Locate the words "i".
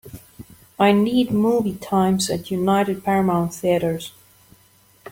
0.79-0.93